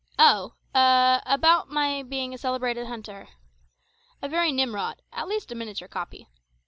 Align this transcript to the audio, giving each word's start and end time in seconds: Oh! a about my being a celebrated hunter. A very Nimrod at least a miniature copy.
Oh! 0.17 0.53
a 0.73 1.21
about 1.27 1.69
my 1.69 2.01
being 2.01 2.33
a 2.33 2.37
celebrated 2.39 2.87
hunter. 2.87 3.27
A 4.19 4.27
very 4.27 4.51
Nimrod 4.51 4.99
at 5.13 5.27
least 5.27 5.51
a 5.51 5.55
miniature 5.55 5.87
copy. 5.87 6.27